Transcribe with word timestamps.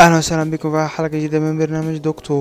أهلا 0.00 0.18
وسهلا 0.18 0.50
بكم 0.50 0.70
في 0.72 0.86
حلقة 0.88 1.08
جديدة 1.08 1.38
من 1.38 1.58
برنامج 1.58 1.96
دكتور 1.96 2.36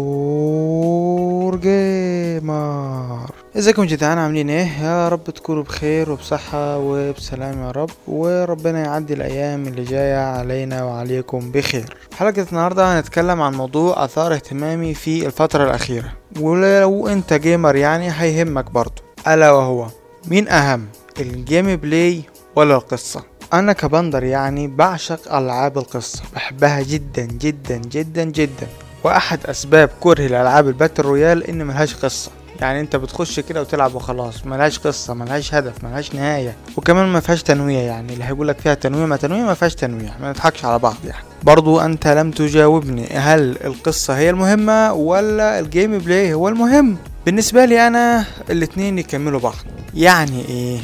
جيمر. 1.55 3.31
إزيكم 3.57 3.83
جدعان 3.83 4.17
عاملين 4.17 4.49
إيه؟ 4.49 4.83
يا 4.83 5.09
رب 5.09 5.23
تكونوا 5.23 5.63
بخير 5.63 6.11
وبصحة 6.11 6.77
وبسلام 6.77 7.63
يا 7.63 7.71
رب 7.71 7.89
وربنا 8.07 8.79
يعدي 8.79 9.13
الأيام 9.13 9.67
اللي 9.67 9.83
جاية 9.83 10.17
علينا 10.17 10.83
وعليكم 10.83 11.51
بخير. 11.51 11.97
حلقة 12.17 12.45
النهارده 12.51 12.99
هنتكلم 12.99 13.41
عن 13.41 13.53
موضوع 13.53 14.05
أثار 14.05 14.33
اهتمامي 14.33 14.93
في 14.93 15.25
الفترة 15.25 15.63
الأخيرة. 15.63 16.11
ولو 16.39 17.07
أنت 17.07 17.33
gamer 17.33 17.75
يعني 17.75 18.11
هيهمك 18.11 18.71
برضو. 18.71 19.01
ألا 19.27 19.51
وهو 19.51 19.87
مين 20.27 20.47
أهم 20.47 20.85
ال 21.19 21.75
gameplay 21.75 22.21
ولا 22.55 22.75
القصة؟ 22.75 23.23
أنا 23.53 23.73
كبندر 23.73 24.23
يعني 24.23 24.67
بعشق 24.67 25.35
ألعاب 25.35 25.77
القصة 25.77 26.23
بحبها 26.35 26.81
جدا 26.81 27.23
جدا 27.25 27.77
جدا 27.77 28.23
جدا. 28.23 28.67
وأحد 29.03 29.39
أسباب 29.45 29.89
كرهي 29.99 30.27
لألعاب 30.27 30.67
ال 30.67 30.73
battle 30.73 31.03
royale 31.03 31.43
ان 31.43 31.65
ملهاش 31.67 31.95
قصة. 31.95 32.31
يعني 32.61 32.79
أنت 32.79 32.95
بتخش 32.95 33.39
كده 33.39 33.61
وتلعب 33.61 33.95
وخلاص 33.95 34.45
ملهاش 34.45 34.79
قصة 34.79 35.13
ملهاش 35.13 35.53
هدف 35.53 35.83
ملهاش 35.83 36.15
نهاية. 36.15 36.55
وكمان 36.77 37.05
ما 37.07 37.19
فيهاش 37.19 37.43
تنويع 37.43 37.79
يعني 37.79 38.13
اللي 38.13 38.23
هيقولك 38.23 38.59
فيها 38.59 38.73
تنويع 38.73 39.05
ما 39.05 39.17
تنويع 39.17 39.45
ما 39.45 39.53
فيهاش 39.53 39.75
تنويع 39.75 40.11
ما 40.21 40.29
نضحكش 40.29 40.65
على 40.65 40.79
بعض 40.79 40.95
يعني. 41.05 41.23
برضو 41.43 41.79
أنت 41.79 42.07
لم 42.07 42.31
تجاوبني 42.31 43.07
هل 43.07 43.57
القصة 43.63 44.17
هي 44.17 44.29
المهمة 44.29 44.93
ولا 44.93 45.59
ال 45.59 45.97
gameplay 45.97 46.33
هو 46.33 46.47
المهم؟ 46.49 46.97
بالنسبة 47.25 47.65
لي 47.65 47.87
أنا 47.87 48.25
الاتنين 48.49 48.99
يكملوا 48.99 49.39
بعض. 49.39 49.55
يعني 49.93 50.45
إيه؟ 50.49 50.79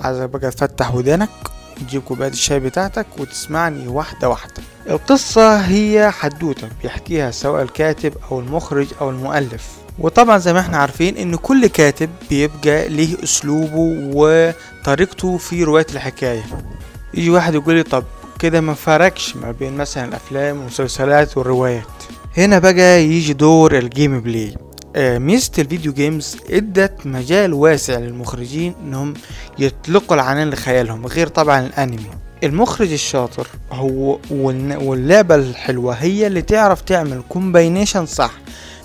عايزك 0.00 0.28
بقى 0.30 0.50
تفتح 0.50 0.94
ودانك. 0.94 1.28
تجيب 1.84 2.02
كوباية 2.02 2.28
الشاي 2.30 2.60
بتاعتك 2.60 3.06
وتسمعني 3.18 3.88
واحدة 3.88 4.28
واحدة. 4.28 4.62
القصة 4.90 5.56
هي 5.56 6.10
حدوتة 6.10 6.68
بيحكيها 6.82 7.30
سواء 7.30 7.62
الكاتب 7.62 8.12
أو 8.32 8.40
المخرج 8.40 8.86
أو 9.00 9.10
المؤلف. 9.10 9.68
وطبعا 9.98 10.38
زي 10.38 10.52
ما 10.52 10.60
إحنا 10.60 10.78
عارفين 10.78 11.16
إن 11.16 11.36
كل 11.36 11.66
كاتب 11.66 12.10
بيبقى 12.30 12.88
ليه 12.88 13.24
أسلوبه 13.24 13.96
وطريقته 14.14 15.36
في 15.38 15.64
رواية 15.64 15.86
الحكاية. 15.94 16.42
يجي 17.14 17.30
واحد 17.30 17.54
يقول 17.54 17.74
لي 17.74 17.82
طب 17.82 18.04
كده 18.38 18.60
ما 18.60 18.74
فرقش 18.74 19.36
ما 19.36 19.50
بين 19.52 19.76
مثلا 19.76 20.04
الأفلام 20.04 20.56
والمسلسلات 20.58 21.36
والروايات. 21.38 21.84
هنا 22.36 22.58
بقى 22.58 23.04
يجي 23.04 23.32
دور 23.32 23.78
ال 23.78 24.20
gameplay. 24.20 24.54
ميزة 24.96 25.50
ال 25.58 25.64
video 25.64 25.92
games 25.92 26.36
إدت 26.50 27.06
مجال 27.06 27.54
واسع 27.54 27.98
للمخرجين 27.98 28.74
إنهم 28.84 29.14
يطلقوا 29.58 30.16
العنان 30.16 30.50
لخيالهم 30.50 31.06
غير 31.06 31.26
طبعا 31.26 31.66
الأنمي. 31.66 32.10
المخرج 32.44 32.92
الشاطر 32.92 33.46
هو 33.72 34.18
واللعبة 34.30 35.34
الحلوة 35.34 35.94
هي 35.94 36.26
اللي 36.26 36.42
تعرف 36.42 36.80
تعمل 36.80 37.22
combination 37.28 38.06
صح 38.06 38.32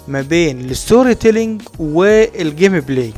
ما 0.08 0.22
بين 0.22 0.62
ال 0.62 1.16
storytelling 1.16 1.62
وال 1.80 2.80
gameplay 2.80 3.14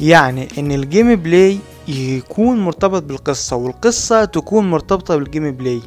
يعني 0.00 0.48
إن 0.58 0.72
ال 0.72 1.14
gameplay 1.14 1.58
يكون 1.88 2.60
مرتبط 2.60 3.02
بالقصة 3.02 3.56
والقصة 3.56 4.24
تكون 4.24 4.70
مرتبطة 4.70 5.16
بال 5.16 5.50
gameplay. 5.52 5.80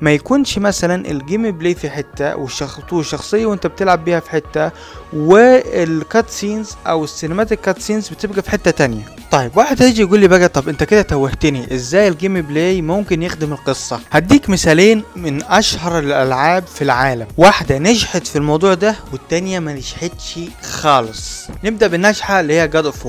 ما 0.00 0.12
يكونش 0.12 0.58
مثلا 0.58 1.10
ال 1.10 1.50
gameplay 1.50 1.74
في 1.74 1.90
حتة 1.90 2.34
والشخ- 2.46 2.92
والشخصية 2.92 3.46
وانت 3.46 3.66
بتلعب 3.66 4.04
بيها 4.04 4.20
في 4.20 4.30
حتة 4.30 4.70
وال 5.12 6.30
cutscenes 6.30 6.70
أو 6.86 7.04
ال 7.04 7.60
cinematic 7.60 7.78
cutscenes 7.82 8.08
بتبقى 8.08 8.42
في 8.42 8.50
حتة 8.50 8.70
تانية. 8.70 9.04
طيب 9.30 9.56
واحد 9.56 9.82
هيجي 9.82 10.00
يقول 10.02 10.20
لي 10.20 10.28
بقى 10.28 10.48
طب 10.48 10.68
أنت 10.68 10.84
كده 10.84 11.02
توهتني 11.02 11.74
إزاي 11.74 12.08
ال 12.08 12.40
gameplay 12.42 12.82
ممكن 12.82 13.22
يخدم 13.22 13.52
القصة؟ 13.52 14.00
هديك 14.10 14.48
مثالين 14.50 15.02
من 15.16 15.42
أشهر 15.42 15.98
الألعاب 15.98 16.66
في 16.66 16.82
العالم. 16.84 17.26
واحدة 17.36 17.78
نجحت 17.78 18.26
في 18.26 18.36
الموضوع 18.36 18.74
ده 18.74 18.96
والتانية 19.12 19.58
ما 19.58 19.74
نجحتش 19.74 20.38
خالص. 20.62 21.46
نبدأ 21.64 21.86
بالناجحة 21.86 22.40
اللي 22.40 22.60
هي 22.60 22.68
God 22.68 22.86
of 22.86 23.06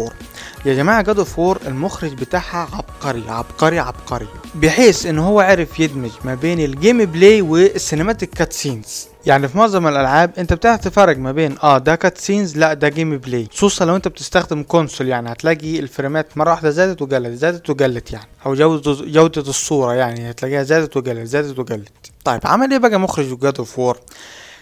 يا 0.65 0.73
جماعة 0.73 1.01
God 1.01 1.19
of 1.19 1.39
War 1.39 1.59
المخرج 1.67 2.13
بتاعها 2.13 2.67
عبقري 2.73 3.23
عبقري 3.29 3.79
عبقري. 3.79 4.27
بحيث 4.55 5.05
إن 5.05 5.19
هو 5.19 5.39
عرف 5.39 5.79
يدمج 5.79 6.11
ما 6.23 6.35
بين 6.35 6.59
ال 6.59 7.05
gameplay 7.05 7.41
وال 7.41 8.29
cinematic 8.29 8.53
cutscenes 8.53 9.07
يعني 9.25 9.47
في 9.47 9.57
معظم 9.57 9.87
الألعاب 9.87 10.31
أنت 10.37 10.53
بتعرف 10.53 10.81
تفرق 10.81 11.17
ما 11.17 11.31
بين 11.31 11.55
آه 11.63 11.77
ده 11.77 11.95
cutscenes 11.95 12.57
لا 12.57 12.73
ده 12.73 12.89
gameplay 12.89 13.47
خصوصا 13.53 13.85
لو 13.85 13.95
أنت 13.95 14.07
بتستخدم 14.07 14.63
console 14.63 15.07
يعني 15.07 15.31
هتلاقي 15.31 15.79
الفريمات 15.79 16.37
مرة 16.37 16.49
واحدة 16.49 16.69
زادت 16.69 17.01
وقلت 17.01 17.33
زادت 17.33 17.69
وقلت 17.69 18.11
يعني. 18.13 18.27
أو 18.45 18.53
جودة 18.55 18.93
جودة 19.05 19.41
الصورة 19.41 19.93
يعني 19.93 20.29
هتلاقيها 20.31 20.63
زادت 20.63 20.97
وقلت 20.97 21.27
زادت 21.27 21.59
وقلت. 21.59 21.89
طيب 22.23 22.41
عمل 22.45 22.71
إيه 22.71 22.77
بقى 22.79 22.99
مخرج 22.99 23.39
God 23.39 23.57
of 23.57 23.79
War 23.79 23.97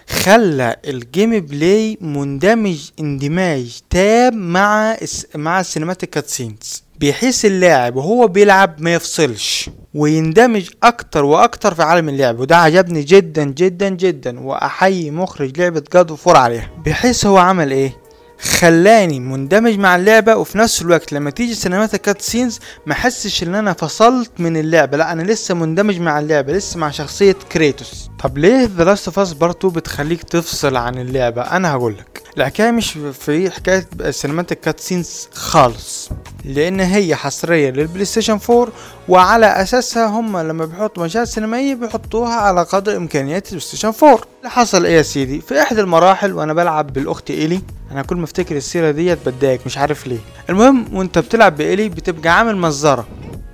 خلى 0.09 0.75
ال 0.87 1.39
gameplay 1.39 1.97
مندمج 2.01 2.89
اندماج 2.99 3.79
تام 3.89 4.53
مع. 4.53 4.97
مع 5.35 5.59
ال 5.59 5.64
cinematic 5.64 6.09
cutscenes 6.09 6.83
بحيث 7.01 7.45
اللاعب 7.45 7.95
وهو 7.95 8.27
بيلعب 8.27 8.75
ما 8.81 8.93
يفصلش 8.93 9.69
ويندمج 9.93 10.69
أكتر 10.83 11.25
وأكتر 11.25 11.73
في 11.73 11.83
عالم 11.83 12.09
اللعب. 12.09 12.39
وده 12.39 12.57
عجبني 12.57 13.01
جدا 13.03 13.43
جدا 13.43 13.89
جدا 13.89 14.39
وأحيي 14.39 15.11
مخرج 15.11 15.59
لعبة 15.59 15.83
God 15.93 16.09
of 16.09 16.29
عليها. 16.29 16.69
بحيث 16.85 17.25
هو 17.25 17.37
عمل 17.37 17.71
إيه؟ 17.71 18.02
خلاني 18.43 19.19
مندمج 19.19 19.77
مع 19.79 19.95
اللعبة 19.95 20.35
وفي 20.35 20.57
نفس 20.57 20.81
الوقت 20.81 21.13
لما 21.13 21.29
تيجي 21.29 21.53
cinematic 21.55 22.01
cutscenes 22.01 22.59
ما 22.85 22.93
احسش 22.93 23.43
إن 23.43 23.55
أنا 23.55 23.73
فصلت 23.73 24.31
من 24.39 24.57
اللعبة 24.57 24.97
لا 24.97 25.11
أنا 25.11 25.21
لسه 25.23 25.53
مندمج 25.55 25.99
مع 25.99 26.19
اللعبة 26.19 26.53
لسه 26.53 26.79
مع 26.79 26.91
شخصية 26.91 27.35
كريتوس 27.51 28.09
طب 28.23 28.37
ليه 28.37 28.69
The 28.77 28.83
Last 28.83 29.07
of 29.07 29.19
Us 29.19 29.33
Part 29.33 29.57
2 29.57 29.73
بتخليك 29.73 30.23
تفصل 30.23 30.75
عن 30.75 30.97
اللعبة؟ 30.97 31.41
أنا 31.41 31.71
هقولك. 31.71 32.22
الحكاية 32.37 32.71
مش 32.71 32.97
في 33.19 33.49
حكاية 33.51 33.85
cinematic 34.11 34.59
cutscenes 34.59 35.27
خالص 35.33 36.09
لأن 36.45 36.79
هي 36.79 37.15
حصرية 37.15 37.69
لل 37.69 38.05
PlayStation 38.05 38.39
4 38.49 38.67
وعلى 39.07 39.45
أساسها 39.45 40.05
هم 40.05 40.37
لما 40.37 40.65
بيحطوا 40.65 41.03
مشاهد 41.05 41.23
سينمائية 41.25 41.75
بيحطوها 41.75 42.33
على 42.35 42.61
قدر 42.63 42.97
إمكانيات 42.97 43.45
ال 43.45 43.59
PlayStation 43.61 43.91
4 44.03 44.19
اللي 44.39 44.49
حصل 44.49 44.85
إيه 44.85 44.97
يا 44.97 45.01
سيدي؟ 45.01 45.41
في 45.41 45.61
إحدى 45.61 45.81
المراحل 45.81 46.33
وأنا 46.33 46.53
بلعب 46.53 46.93
بالأخت 46.93 47.31
إيلي 47.31 47.61
أنا 47.91 48.01
كل 48.01 48.15
ما 48.15 48.23
أفتكر 48.23 48.55
السيرة 48.57 48.91
ديت 48.91 49.17
بتضايق 49.29 49.59
مش 49.65 49.77
عارف 49.77 50.07
ليه. 50.07 50.19
المهم 50.49 50.95
وأنت 50.95 51.17
بتلعب 51.19 51.57
بإيلي 51.57 51.89
بتبقى 51.89 52.29
عامل 52.37 52.57
مجزرة 52.57 53.07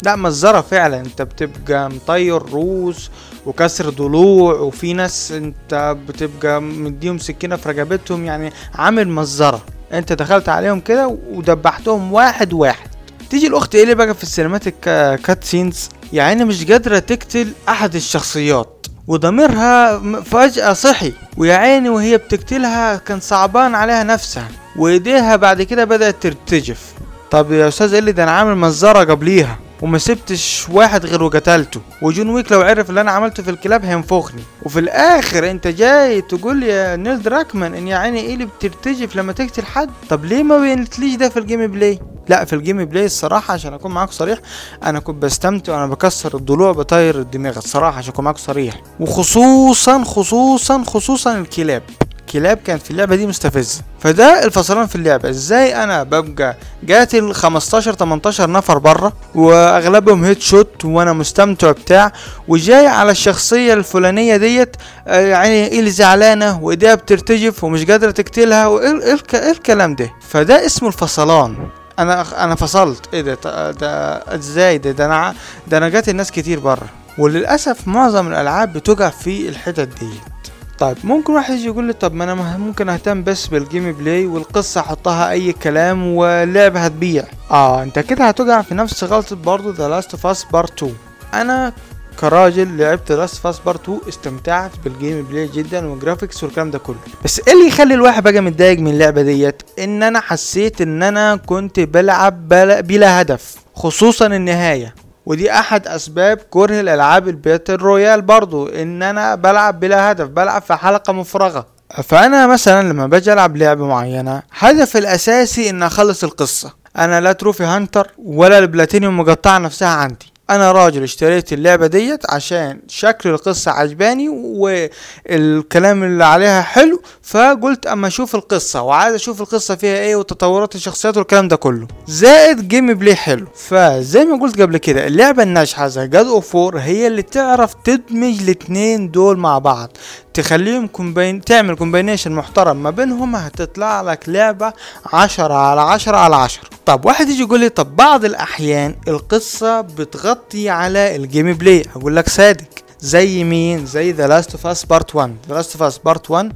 لا 0.04 0.16
مجزرة 0.16 0.62
فعلا. 0.62 1.00
انت 1.00 1.22
بتبقى 1.22 1.90
مطير 1.90 2.42
روس 2.42 3.10
وكسر 3.46 3.90
ضلوع 3.90 4.54
وفي 4.54 4.94
ناس 4.94 5.32
انت 5.32 5.96
بتبقى 6.08 6.62
مديهم 6.62 7.18
سكينة 7.18 7.56
في 7.56 7.70
رقبتهم. 7.70 8.26
يعني 8.26 8.54
عامل 8.76 9.10
مجزرة. 9.09 9.62
انت 9.94 10.14
دخلت 10.14 10.50
عليهم 10.50 10.80
كده 10.80 11.18
ودبحتهم 11.32 12.14
واحد 12.14 12.54
واحد. 12.54 12.90
تيجي 13.30 13.48
الأخت 13.48 13.76
إيلي 13.76 13.96
بقى 13.96 14.14
في 14.14 14.24
ال 14.24 14.75
cinematic 15.24 15.44
cutscenes 15.44 15.90
يعني 16.14 16.46
مش 16.46 16.66
قادرة 16.66 17.00
تقتل 17.00 17.54
أحد 17.70 17.96
الشخصيات 17.96 18.88
وضميرها 19.08 20.00
فجأة 20.22 20.74
صحي. 20.74 21.14
ويا 21.38 21.56
عيني 21.56 21.90
وهي 21.90 22.18
بتقتلها 22.18 22.96
كان 22.96 23.20
صعبان 23.20 23.76
عليها 23.76 24.04
نفسها. 24.04 24.48
وإيديها 24.76 25.36
بعد 25.36 25.62
كده 25.62 25.86
بدأت 25.86 26.16
ترتجف. 26.24 26.94
طب 27.31 27.52
يا 27.52 27.68
أستاذة 27.68 27.94
إيلي 27.94 28.12
ده 28.12 28.24
أنا 28.24 28.31
عامل 28.31 28.56
مجزرة 28.56 29.03
قبليها. 29.06 29.60
وما 29.81 29.97
سبتش 29.97 30.67
واحد 30.69 31.06
غير 31.06 31.23
وقتلته. 31.23 31.81
وجون 32.01 32.29
ويك 32.29 32.51
لو 32.51 32.62
عرف 32.62 32.90
اللي 32.90 33.01
أنا 33.01 33.12
عملته 33.12 33.44
في 33.44 33.50
الكلاب 33.50 33.85
هينفخني. 33.85 34.41
وفي 34.63 34.79
الآخر 34.79 35.51
أنت 35.51 35.67
جاي 35.67 36.22
تقول 36.22 36.63
يا 36.63 36.95
نيل 36.95 37.22
دراكمان 37.22 37.73
إن 37.73 37.88
يا 37.88 37.97
عيني 37.97 38.19
إيلي 38.19 38.46
بترتجف 38.45 39.16
لما 39.16 39.34
تقتل 39.34 39.66
حد؟ 39.66 39.89
طب 40.09 40.25
ليه 40.25 40.44
ما 40.44 40.57
بينتليش 40.57 41.16
ده 41.16 41.29
في 41.29 41.39
ال 41.40 41.68
gameplay؟ 41.68 42.00
لا 42.29 42.45
في 42.45 42.53
ال 42.53 42.85
gameplay 42.85 43.06
الصراحة 43.06 43.53
عشان 43.53 43.73
أكون 43.73 43.91
معاك 43.91 44.12
صريح 44.12 44.39
أنا 44.84 45.00
كنت 45.00 45.23
بستمتع 45.23 45.73
وأنا 45.73 45.85
بكسر 45.88 46.35
الضلوع 46.38 46.72
بطير 46.72 47.19
الدماغ 47.19 47.57
الصراحة 47.57 47.97
عشان 47.97 48.13
أكون 48.13 48.25
معاك 48.25 48.38
صريح. 48.38 48.81
وخصوصا 49.00 50.03
خصوصا 50.03 50.83
خصوصا 50.83 51.38
الكلاب. 51.38 51.83
الكلاب 52.30 52.58
كانت 52.66 52.81
في 52.84 52.92
اللعبة 52.92 53.16
دي 53.16 53.28
مستفزة. 53.28 53.81
فده 54.00 54.44
الفصلان 54.46 54.88
في 54.88 54.96
اللعبة. 54.96 55.30
إزاي 55.30 55.84
أنا 55.84 56.04
ببقى 56.04 56.56
قاتل 56.90 57.34
15 57.34 57.94
18 57.96 58.50
نفر 58.50 58.78
بره 58.78 59.14
وأغلبهم 59.36 60.24
هيد 60.24 60.42
شوت 60.42 60.86
وأنا 60.86 61.14
مستمتع 61.14 61.72
بتاع 61.72 62.12
وجاي 62.48 62.88
على 62.88 63.12
الشخصية 63.12 63.74
الفلانية 63.74 64.38
ديت 64.38 64.76
آه، 65.08 65.20
يعني 65.20 65.68
إيه 65.68 65.80
اللي 65.80 65.92
زعلانة 65.92 66.60
وإيديها 66.64 66.96
بترتجف 66.96 67.64
ومش 67.64 67.86
قادرة 67.86 68.12
تقتلها 68.12 68.68
وإيه 68.68 69.02
إيه 69.04 69.18
إيه 69.34 69.52
الكلام 69.52 69.96
ده؟ 69.96 70.10
فده 70.30 70.66
اسمه 70.66 70.88
الفصلان. 70.88 71.68
أنا 72.00 72.44
أنا 72.44 72.56
فصلت. 72.56 73.14
إيه 73.14 73.22
ده؟ 73.22 73.72
ده- 73.72 74.36
إزاي 74.36 74.78
ده؟ 74.78 74.92
ده 74.92 75.06
أنا 75.06 75.34
ده 75.68 75.78
أنا 75.78 75.90
جات 75.90 76.10
الناس 76.10 76.31
كتير 76.31 76.60
بره 76.60 76.88
وللأسف 77.18 77.88
معظم 77.88 78.28
الألعاب 78.28 78.74
بتقع 78.74 79.10
في 79.10 79.50
الحتت 79.50 79.88
ديت. 80.00 80.49
طيب 80.80 80.98
ممكن 81.04 81.34
واحد 81.34 81.54
يجي 81.54 81.66
يقول 81.66 81.86
لي 81.88 81.94
طب 81.94 82.14
ما 82.14 82.24
أنا 82.24 82.58
ممكن 82.58 82.90
أهتم 82.90 83.24
بس 83.24 83.48
بال 83.48 83.92
gameplay 83.92 84.25
والقصة 84.26 84.81
أحطها 84.81 85.30
أي 85.31 85.54
كلام 85.54 86.08
واللعبة 86.16 86.80
هتبيع. 86.80 87.24
آه 87.52 87.84
أنت 87.84 88.00
كده 88.00 88.26
هتقع 88.28 88.62
في 88.62 88.76
نفس 88.76 89.04
غلطة 89.04 89.36
برضو 89.36 89.72
The 89.71 89.88
Last 89.89 90.12
of 90.12 90.25
Us 90.25 90.44
Part 90.44 90.74
2 90.84 90.94
أنا 91.34 91.74
كراجل 92.20 92.78
لعبت 92.78 93.12
Last 93.12 93.36
of 93.36 93.48
Us 93.48 93.60
Part 93.60 93.75
2 93.76 94.00
استمتعت 94.10 94.72
بال 94.83 95.24
gameplay 95.31 95.48
جدا 95.48 95.88
وال 95.88 95.99
graphics 95.99 96.44
والكلام 96.44 96.72
ده 96.72 96.80
كله. 96.80 96.96
بس 97.24 97.42
إيه 97.48 97.54
اللي 97.54 97.68
يخلي 97.68 97.94
الواحد 97.94 98.24
بقى 98.24 98.42
متضايق 98.42 98.80
من 98.80 98.92
اللعبة 98.92 99.22
ديت؟ 99.22 99.62
إن 99.80 100.04
أنا 100.04 100.20
حسيت 100.20 100.81
إن 100.81 101.04
أنا 101.04 101.36
كنت 101.36 101.80
بلعب 101.80 102.48
بلا, 102.48 102.81
بلا 102.81 103.22
هدف 103.22 103.56
خصوصا 103.76 104.26
النهاية. 104.28 104.96
ودي 105.30 105.52
أحد 105.52 105.88
أسباب 105.88 106.38
كره 106.50 106.80
الألعاب 106.80 107.28
ال 107.27 107.34
battle 107.34 107.71
royale 107.71 108.21
برضو 108.22 108.68
إن 108.68 109.04
أنا 109.04 109.36
بلعب 109.36 109.80
بلا 109.80 110.12
هدف 110.12 110.28
بلعب 110.28 110.62
في 110.62 110.76
حلقة 110.76 111.14
مفرغة. 111.14 111.66
فأنا 112.04 112.48
مثلا 112.48 112.90
لما 112.90 113.08
باجي 113.08 113.34
ألعب 113.34 113.58
لعبة 113.58 113.88
معينة 113.88 114.44
هدفي 114.60 114.98
الأساسي 114.98 115.70
إن 115.70 115.84
أخلص 115.84 116.24
القصة. 116.24 116.74
أنا 116.98 117.22
لا 117.22 117.31
trophy 117.31 117.63
hunter 117.63 118.07
ولا 118.18 118.60
البلاتينيوم 118.60 119.20
مقطعه 119.20 119.58
نفسها 119.58 119.88
عندي. 119.88 120.29
أنا 120.50 120.72
راجل 120.72 121.04
اشتريت 121.04 121.54
اللعبة 121.54 121.88
ديت 121.88 122.31
عشان 122.31 122.80
شكل 122.88 123.30
القصة 123.30 123.72
عجباني 123.72 124.30
والكلام 124.30 126.04
اللي 126.04 126.25
عليها 126.25 126.62
حلو 126.62 127.01
فقلت 127.24 127.88
أما 127.88 128.07
أشوف 128.07 128.36
القصة 128.36 128.81
وعايز 128.81 129.13
أشوف 129.16 129.42
القصة 129.42 129.75
فيها 129.75 129.98
إيه 130.00 130.16
وتطورات 130.16 130.75
الشخصيات 130.75 131.18
والكلام 131.18 131.48
ده 131.48 131.56
كله. 131.56 131.88
زائد 132.07 132.68
gameplay 132.68 133.16
حلو. 133.16 133.48
فزي 133.56 134.25
ما 134.25 134.42
قلت 134.42 134.62
قبل 134.62 134.78
كده 134.78 135.07
اللعبة 135.07 135.44
الناجحة 135.44 135.88
زي 135.88 136.07
God 136.07 136.27
of 136.27 136.39
War 136.39 136.56
هي 136.56 137.07
اللي 137.07 137.22
تعرف 137.22 137.74
تدمج 137.84 138.42
الاتنين 138.42 139.12
دول 139.12 139.38
مع 139.38 139.57
بعض. 139.60 139.90
تخليهم 140.34 140.88
combine 140.88 141.42
تعمل 141.42 141.76
combination 141.75 142.31
محترم 142.31 142.84
ما 142.84 142.90
بينهم 142.90 143.36
هتطلع 143.36 144.02
لك 144.02 144.30
لعبة 144.30 144.74
عشرة 145.14 145.54
على 145.54 145.81
عشرة 145.81 146.18
على 146.18 146.36
عشرة. 146.36 146.70
طب 146.86 147.06
واحد 147.06 147.30
يجي 147.30 147.42
يقول 147.42 147.60
لي 147.60 147.70
طب 147.70 147.96
بعض 147.96 148.26
الأحيان 148.26 148.96
القصة 149.08 149.81
بتغطي 149.81 150.70
على 150.70 151.16
ال 151.16 151.54
gameplay 151.54 151.83
أقول 151.96 152.16
لك 152.16 152.30
صادق. 152.30 152.66
زي 153.00 153.44
مين؟ 153.44 153.86
زي 153.86 154.12
The 154.12 154.27
Last 154.27 154.51
of 154.51 154.68
Us 154.68 154.86
Part 154.86 155.16
1 155.16 155.36
The 155.50 155.56
Last 155.56 155.71
of 155.74 155.83
Us 155.83 155.98
Part 155.98 156.31
1 156.31 156.54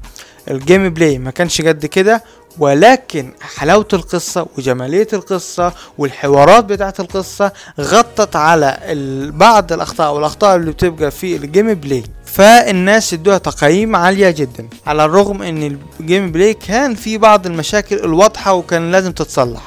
ال 0.52 0.90
gameplay 0.90 1.18
ما 1.18 1.32
كانش 1.32 1.62
قد 1.62 1.86
كده. 1.86 2.24
ولكن 2.60 3.32
حلاوة 3.42 3.88
القصة 3.94 4.46
وجمالية 4.58 5.08
القصة 5.14 5.74
والحوارات 5.98 6.66
بتاعت 6.66 7.00
القصة 7.00 7.52
غطت 7.80 8.36
على 8.36 8.78
بعض 9.34 9.74
الأخطاء 9.74 10.14
والأخطاء 10.14 10.56
اللي 10.56 10.72
بتبقى 10.72 11.12
في 11.12 11.36
ال 11.36 11.74
gameplay. 11.74 12.04
فالناس 12.26 13.14
ادوها 13.14 13.38
تقييم 13.38 13.96
عالية 13.96 14.30
جدا 14.30 14.68
على 14.88 15.06
الرغم 15.06 15.42
إن 15.42 15.80
ال 16.00 16.32
gameplay 16.32 16.54
كان 16.54 16.96
في 16.96 17.18
بعض 17.18 17.46
المشاكل 17.46 17.96
الواضحة 17.96 18.54
وكان 18.54 18.92
لازم 18.92 19.12
تتصلح. 19.12 19.62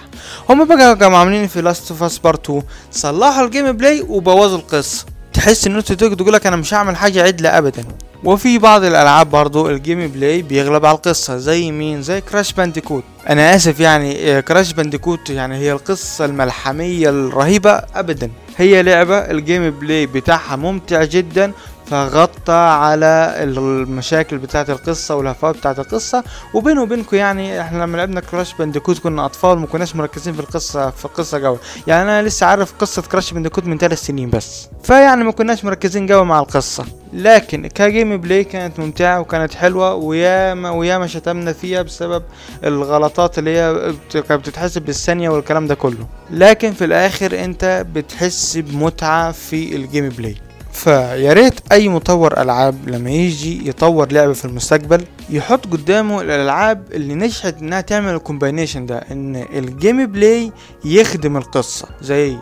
هما 0.48 0.64
بقى 0.64 0.96
كانوا 0.96 1.18
عاملين 1.18 1.46
في 1.46 1.62
Last 1.62 1.90
of 1.90 2.02
Us 2.02 2.18
Part 2.18 2.44
2 2.50 2.62
صلحوا 2.92 3.44
ال 3.44 3.72
gameplay 3.72 4.04
وبوظوا 4.08 4.58
القصة. 4.58 5.04
تحس 5.32 5.66
إن 5.66 5.76
انت 5.76 5.92
تقول 5.92 6.32
لك 6.32 6.46
أنا 6.46 6.56
مش 6.56 6.74
هعمل 6.74 6.96
حاجة 6.96 7.22
عدلة 7.22 7.58
ابدا. 7.58 7.84
وفي 8.24 8.58
بعض 8.58 8.84
الألعاب 8.84 9.30
برضو 9.30 9.70
ال 9.70 10.08
gameplay 10.08 10.42
بيغلب 10.42 10.86
على 10.86 10.96
القصة 10.96 11.36
زي 11.36 11.70
مين؟ 11.70 12.02
زي 12.02 12.20
Crash 12.20 12.52
Bandicoot. 12.52 13.04
أنا 13.28 13.54
آسف 13.54 13.80
يعني 13.80 14.42
Crash 14.42 14.72
Bandicoot 14.72 15.30
يعني 15.30 15.56
هي 15.56 15.72
القصة 15.72 16.24
الملحمية 16.24 17.08
الرهيبة 17.10 17.70
ابدا. 17.70 18.30
هي 18.56 18.82
لعبة 18.82 19.18
ال 19.18 19.70
gameplay 19.70 20.06
بتاعها 20.06 20.56
ممتع 20.56 21.04
جدا 21.04 21.52
فغطى 21.90 22.52
على 22.52 23.34
المشاكل 23.38 24.38
بتاعت 24.38 24.70
القصة 24.70 25.14
والهفوات 25.14 25.56
بتاعت 25.56 25.78
القصة. 25.78 26.24
وبيني 26.54 26.82
وبينكم 26.82 27.16
يعني 27.16 27.60
إحنا 27.60 27.82
لما 27.82 27.96
لعبنا 27.96 28.20
Crash 28.20 28.54
Bandicoot 28.54 28.98
كنا 28.98 29.26
أطفال 29.26 29.58
ما 29.58 29.66
كناش 29.66 29.96
مركزين 29.96 30.34
في 30.34 30.40
القصة 30.40 30.90
في 30.90 31.04
القصة 31.04 31.44
قوي. 31.44 31.58
يعني 31.86 32.02
أنا 32.02 32.22
لسه 32.22 32.46
عارف 32.46 32.72
قصة 32.78 33.02
Crash 33.02 33.32
Bandicoot 33.32 33.66
من 33.66 33.78
ثلاث 33.78 34.02
سنين 34.02 34.30
بس. 34.30 34.68
فيعني 34.82 35.24
ما 35.24 35.32
كناش 35.32 35.64
مركزين 35.64 36.12
قوي 36.12 36.24
مع 36.24 36.40
القصة. 36.40 36.84
لكن 37.12 37.66
ك 37.66 38.16
gameplay 38.16 38.44
كانت 38.44 38.78
ممتعة 38.78 39.20
وكانت 39.20 39.54
حلوة 39.54 39.94
وياما 39.94 40.70
وياما 40.70 41.06
شتمنا 41.06 41.52
فيها 41.52 41.82
بسبب 41.82 42.22
الغلطات 42.64 43.38
اللي 43.38 43.58
هي 43.58 43.94
كانت 44.12 44.32
بتتحسب 44.32 44.82
بالثانية 44.82 45.28
والكلام 45.28 45.66
ده 45.66 45.74
كله. 45.74 46.06
لكن 46.30 46.72
في 46.72 46.84
الآخر 46.84 47.44
أنت 47.44 47.86
بتحس 47.92 48.56
بمتعة 48.56 49.32
في 49.32 49.76
ال 49.76 50.08
gameplay. 50.08 50.36
فيا 50.76 51.32
ريت 51.32 51.54
أي 51.72 51.88
مطور 51.88 52.40
ألعاب 52.42 52.88
لما 52.88 53.10
يجي 53.10 53.68
يطور 53.68 54.12
لعبة 54.12 54.32
في 54.32 54.44
المستقبل 54.44 55.04
يحط 55.30 55.66
قدامه 55.66 56.20
الألعاب 56.20 56.92
اللي 56.92 57.14
نجحت 57.14 57.54
إنها 57.62 57.80
تعمل 57.80 58.14
ال 58.14 58.20
combination 58.20 58.86
ده 58.86 58.98
إن 58.98 59.36
ال 59.52 60.06
gameplay 60.06 60.52
يخدم 60.84 61.36
القصة 61.36 61.88
زي 62.02 62.36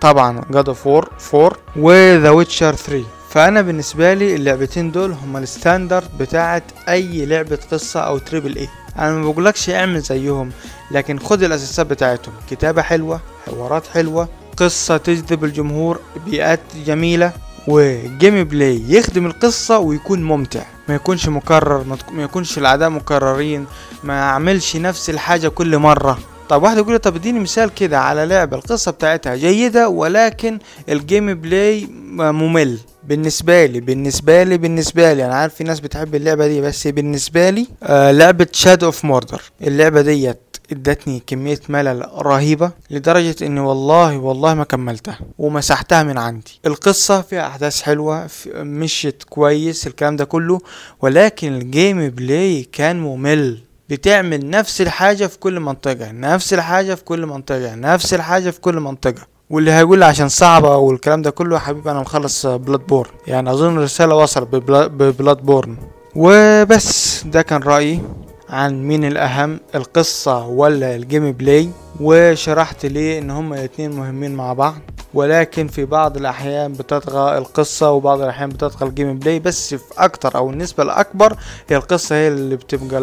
طبعا 0.00 0.44
God 0.50 0.68
of 0.68 0.86
War 0.86 1.08
4 1.34 1.52
و 1.76 1.90
The 1.90 2.30
Witcher 2.30 2.74
3 2.74 3.04
فأنا 3.30 3.62
بالنسبة 3.62 4.14
لي 4.14 4.34
اللعبتين 4.34 4.90
دول 4.92 5.12
هما 5.12 5.38
ال 5.38 5.47
standard 5.47 6.18
بتاعت 6.18 6.62
أي 6.88 7.26
لعبة 7.26 7.58
قصة 7.72 8.00
أو 8.00 8.18
triple 8.18 8.56
A 8.58 8.68
أنا 8.98 9.10
ما 9.12 9.30
بقولكش 9.30 9.70
اعمل 9.70 10.00
زيهم 10.00 10.50
لكن 10.90 11.18
خد 11.18 11.42
الاساسات 11.42 11.86
بتاعتهم. 11.86 12.34
كتابة 12.50 12.82
حلوة 12.82 13.20
حوارات 13.46 13.86
حلوة 13.86 14.28
قصة 14.56 14.96
تجذب 14.96 15.44
الجمهور 15.44 16.00
بيئات 16.26 16.60
جميلة. 16.86 17.32
و 17.68 18.44
gameplay 18.44 18.82
يخدم 18.88 19.26
القصة 19.26 19.78
ويكون 19.78 20.22
ممتع. 20.22 20.62
ما 20.88 20.94
يكونش 20.94 21.28
مكرر 21.28 21.84
ما 22.12 22.22
يكونش 22.22 22.58
الأعداء 22.58 22.90
مكررين 22.90 23.66
ما 24.04 24.14
يعملش 24.14 24.76
نفس 24.76 25.10
الحاجة 25.10 25.48
كل 25.48 25.78
مرة. 25.78 26.18
طب 26.48 26.62
واحد 26.62 26.76
يقول 26.76 26.98
طب 26.98 27.16
اديني 27.16 27.40
مثال 27.40 27.74
كده 27.74 27.98
على 28.00 28.26
لعبة 28.26 28.56
القصة 28.56 28.90
بتاعتها 28.90 29.36
جيدة 29.36 29.88
ولكن 29.88 30.58
ال 30.88 31.34
gameplay 31.34 31.88
ممل. 32.12 32.78
بالنسبة 33.04 33.66
لي 33.66 33.80
بالنسبة 33.80 34.42
لي 34.42 34.58
بالنسبة 34.58 35.12
لي. 35.12 35.24
أنا 35.26 35.34
عارف 35.34 35.54
في 35.54 35.64
ناس 35.64 35.80
بتحب 35.80 36.14
اللعبة 36.14 36.46
دي 36.46 36.60
بس 36.60 36.86
بالنسبة 36.86 37.50
لي 37.50 37.66
آه 37.82 38.12
لعبة 38.12 38.46
Shadow 38.52 38.84
of 38.84 39.04
Mordor 39.04 39.42
اللعبة 39.62 40.00
ديت 40.00 40.38
إدتني 40.72 41.22
كمية 41.26 41.60
ملل 41.68 42.08
رهيبة 42.14 42.70
لدرجة 42.90 43.36
إني 43.42 43.60
والله 43.60 44.18
والله 44.18 44.54
ما 44.54 44.64
كملتها 44.64 45.18
ومسحتها 45.38 46.02
من 46.02 46.18
عندي. 46.18 46.60
القصة 46.66 47.20
فيها 47.22 47.46
أحداث 47.46 47.82
حلوة 47.82 48.26
مشيت 48.56 49.22
كويس 49.22 49.86
الكلام 49.86 50.16
ده 50.16 50.24
كله 50.24 50.60
ولكن 51.02 51.54
ال 51.54 52.08
gameplay 52.10 52.62
كان 52.72 53.00
ممل. 53.00 53.58
بتعمل 53.88 54.50
نفس 54.50 54.80
الحاجة 54.80 55.26
في 55.26 55.38
كل 55.38 55.60
منطقة 55.60 56.10
نفس 56.12 56.54
الحاجة 56.54 56.94
في 56.94 57.04
كل 57.04 57.26
منطقة 57.26 57.74
نفس 57.74 58.14
الحاجة 58.14 58.50
في 58.50 58.60
كل 58.60 58.80
منطقة. 58.80 59.26
واللي 59.50 59.70
هيقول 59.72 60.02
عشان 60.02 60.28
صعبة 60.28 60.76
والكلام 60.76 61.22
ده 61.22 61.30
كله 61.30 61.58
حبيبي 61.58 61.90
أنا 61.90 62.00
مخلص 62.00 62.46
Bloodborne 62.46 63.10
يعني 63.26 63.50
أظن 63.50 63.76
الرسالة 63.76 64.14
وصلت 64.14 64.48
ب 64.54 65.36
Bloodborne 65.42 65.76
وبس 66.16 67.22
ده 67.24 67.42
كان 67.42 67.62
رأيي. 67.62 68.00
عن 68.50 68.82
مين 68.82 69.04
الأهم 69.04 69.60
القصة 69.74 70.46
ولا 70.46 70.96
ال 70.96 71.03
game 71.03 71.32
play؟ 71.32 71.70
وشرحت 72.00 72.86
ليه 72.86 73.18
إن 73.18 73.30
هما 73.30 73.56
الاتنين 73.56 73.90
مهمين 73.90 74.34
مع 74.34 74.52
بعض. 74.52 74.74
ولكن 75.14 75.68
في 75.68 75.84
بعض 75.84 76.16
الأحيان 76.16 76.72
بتطغى 76.72 77.38
القصة 77.38 77.90
وبعض 77.90 78.20
الأحيان 78.20 78.48
بتطغى 78.48 78.88
ال 78.88 78.94
game 78.94 79.18
play 79.18 79.38
بس 79.38 79.74
في 79.74 79.84
أكتر 79.98 80.36
أو 80.36 80.50
النسبة 80.50 80.82
الأكبر 80.82 81.36
هي 81.68 81.76
القصة 81.76 82.16
هي 82.16 82.28
اللي 82.28 82.56
بتبقى 82.56 82.98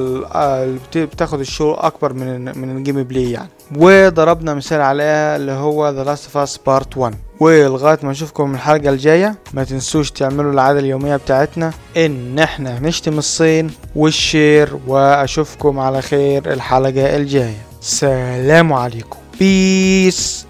اللي 0.64 0.80
بتاخد 1.06 1.40
ال 1.40 1.46
show 1.46 1.74
أكبر 1.74 2.14
من 2.14 2.58
من 2.60 2.78
ال 2.78 2.83
game 2.83 3.04
play 3.04 3.32
يعني. 3.32 3.50
وضربنا 3.78 4.54
مثال 4.54 4.82
عليها 4.82 5.36
اللي 5.36 5.52
هو 5.52 5.90
The 5.90 6.04
Last 6.04 6.26
of 6.26 6.38
Us 6.38 6.58
Part 6.58 6.98
1 6.98 7.16
ولغايه 7.44 8.00
ما 8.04 8.12
نشوفكم 8.12 8.54
الحلقة 8.54 8.90
الجاية. 8.90 9.36
ما 9.54 9.64
تنسوش 9.64 10.12
تعملوا 10.12 10.52
العادة 10.52 10.80
اليومية 10.80 11.16
بتاعتنا 11.16 11.74
إن 11.98 12.40
إحنا 12.40 12.80
نشتم 12.80 13.18
الصين 13.18 13.72
وال 13.96 14.19
share 14.19 14.78
وأشوفكم 14.88 15.80
على 15.80 16.02
خير 16.02 16.54
الحلقة 16.54 17.16
الجاية. 17.16 17.62
سلام 17.82 18.74
عليكم. 18.74 19.18
peace 19.40 20.46